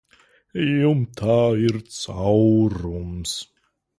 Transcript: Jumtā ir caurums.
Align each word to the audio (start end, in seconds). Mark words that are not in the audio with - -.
Jumtā 0.79 1.35
ir 1.67 1.77
caurums. 1.97 3.37